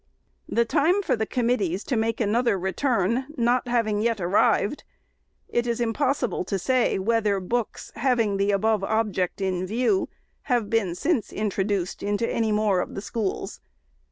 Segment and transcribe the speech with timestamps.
[0.49, 4.83] The time for the committees to make another return not having yet arrived,
[5.47, 10.09] it is impossible to say, whether books, having the above object in view,
[10.49, 13.59] have been since introduced into any more of the schools.